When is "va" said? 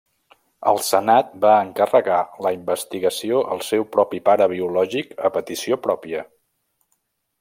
1.43-1.51